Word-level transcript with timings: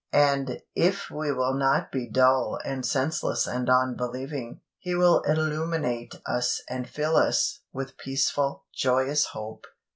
And 0.13 0.63
if 0.73 1.11
we 1.11 1.31
will 1.31 1.53
not 1.53 1.91
be 1.91 2.09
dull 2.09 2.57
and 2.65 2.83
senseless 2.83 3.45
and 3.45 3.69
unbelieving, 3.69 4.61
He 4.79 4.95
will 4.95 5.21
illuminate 5.27 6.15
us 6.25 6.63
and 6.67 6.89
fill 6.89 7.15
us 7.15 7.59
with 7.71 7.97
peaceful, 7.99 8.65
joyous 8.73 9.25
hope. 9.27 9.65